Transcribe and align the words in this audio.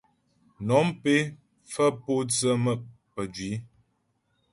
Nɔ̀m 0.67 0.87
pé 1.01 1.13
pfə́ 1.69 1.89
pǒtsə 2.03 2.49
pə́jwǐ. 3.13 3.51